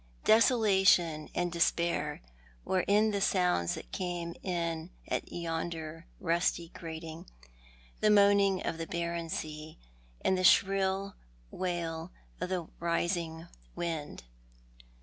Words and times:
Desolation 0.25 1.29
and 1.35 1.51
despair 1.51 2.23
were 2.65 2.79
in 2.87 3.11
the 3.11 3.21
sounds 3.21 3.75
that 3.75 3.91
came 3.91 4.33
in 4.41 4.89
at 5.07 5.31
yonder 5.31 6.07
rusty 6.19 6.69
grating, 6.69 7.27
the 7.99 8.09
moaning 8.09 8.65
of 8.65 8.79
the 8.79 8.87
barren 8.87 9.29
sea, 9.29 9.77
and 10.25 10.35
the 10.35 10.43
shrill 10.43 11.13
wail 11.51 12.09
of 12.39 12.49
the 12.49 12.65
rising 12.79 13.47
wind. 13.75 14.23